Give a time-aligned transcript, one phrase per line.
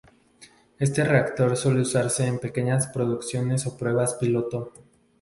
[0.79, 4.73] Este reactor suele usarse en pequeñas producciones o pruebas piloto.